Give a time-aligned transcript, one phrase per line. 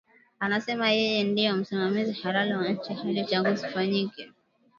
[0.39, 4.27] Anasema yeye ndie msimamizi halali wa nchi hadi uchaguzi ufanyike